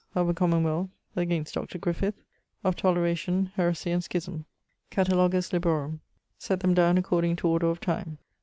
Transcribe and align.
Of 0.15 0.27
a 0.27 0.33
Commonwealth. 0.33 0.89
Against 1.15 1.53
Dr. 1.53 1.77
Griffith. 1.77 2.15
Of 2.63 2.75
Toleration, 2.75 3.51
Heresie, 3.55 3.91
and 3.91 4.01
Schisme. 4.01 4.45
Catalogus 4.89 5.51
Librorum[XXV.]. 5.51 5.99
[XXV.] 5.99 5.99
Set 6.39 6.59
them 6.61 6.73
downe 6.73 6.97
according 6.97 7.35
to 7.35 7.47
order 7.47 7.67
of 7.67 7.79
time. 7.79 8.17